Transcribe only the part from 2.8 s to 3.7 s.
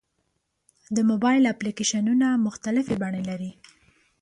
بڼې لري.